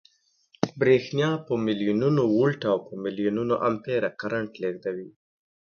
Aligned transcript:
برېښنا 0.79 1.29
په 1.45 1.53
ملیونونو 1.65 2.21
ولټه 2.37 2.67
او 2.73 2.79
په 2.87 2.93
ملیونونو 3.03 3.55
امپیره 3.69 4.09
کرنټ 4.21 4.51
لېږدوي 4.61 5.09